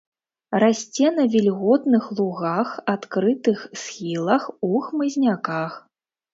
Расце 0.61 1.11
на 1.17 1.25
вільготных 1.35 2.03
лугах, 2.21 2.73
адкрытых 2.95 3.63
схілах, 3.85 4.51
у 4.73 4.85
хмызняках. 4.89 5.81